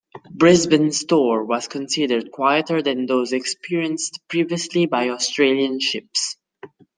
"Brisbane"s 0.31 1.03
tour 1.03 1.43
was 1.45 1.67
considered 1.67 2.31
quieter 2.31 2.81
than 2.81 3.05
those 3.05 3.33
experienced 3.33 4.19
previously 4.29 4.87
by 4.87 5.09
Australian 5.09 5.79
ships. 5.79 6.37